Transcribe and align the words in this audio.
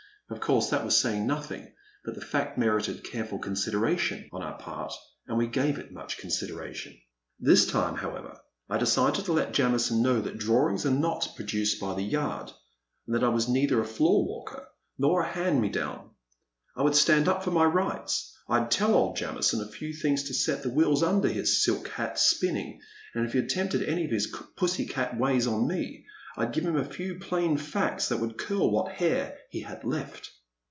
Of 0.29 0.39
course 0.39 0.69
that 0.69 0.85
was 0.85 0.95
saying 0.97 1.27
nothing, 1.27 1.73
but 2.05 2.15
the 2.15 2.21
fact 2.21 2.57
merited 2.57 3.03
careful 3.03 3.37
consideration 3.37 4.29
on 4.31 4.41
our 4.41 4.57
part, 4.57 4.93
and 5.27 5.37
we 5.37 5.45
gave 5.47 5.77
it 5.77 5.91
much 5.91 6.17
consideration. 6.17 6.97
This 7.37 7.67
time, 7.67 7.95
however, 7.95 8.39
I 8.69 8.77
decided 8.77 9.25
to 9.25 9.33
let 9.33 9.51
Jamison 9.53 10.01
know 10.01 10.21
that 10.21 10.37
drawings 10.37 10.85
are 10.85 10.89
not 10.91 11.27
produced 11.35 11.81
by 11.81 11.95
the 11.95 12.03
yard, 12.05 12.49
and 13.05 13.13
that 13.13 13.25
I 13.25 13.27
was 13.27 13.49
neither 13.49 13.81
a 13.81 13.85
floor 13.85 14.23
walker 14.23 14.65
nor 14.97 15.21
a 15.21 15.27
hand 15.27 15.59
me 15.59 15.67
down. 15.67 16.11
I 16.77 16.83
would 16.83 16.95
stand 16.95 17.27
up 17.27 17.43
for 17.43 17.51
my 17.51 17.65
rights; 17.65 18.33
I 18.47 18.61
*d 18.61 18.67
tell 18.69 18.95
old 18.95 19.17
Jamison 19.17 19.59
a 19.59 19.67
few 19.67 19.91
things 19.91 20.23
to 20.29 20.33
set 20.33 20.63
the 20.63 20.69
wheels 20.69 21.03
under 21.03 21.27
his 21.27 21.61
silk 21.61 21.89
hat 21.89 22.17
spinning, 22.17 22.79
and 23.13 23.25
if 23.25 23.33
he 23.33 23.39
attempted 23.39 23.83
any 23.83 24.05
of 24.05 24.11
his 24.11 24.33
pussy 24.55 24.85
cat 24.85 25.19
ways 25.19 25.45
on 25.45 25.67
me, 25.67 26.05
I 26.37 26.45
'd 26.45 26.53
give 26.53 26.65
him 26.65 26.77
a 26.77 26.85
few 26.85 27.19
plain 27.19 27.57
facts 27.57 28.07
that 28.07 28.15
would 28.21 28.37
curl 28.37 28.71
what 28.71 28.93
hair 28.93 29.37
he 29.49 29.59
had 29.63 29.83
left. 29.83 30.31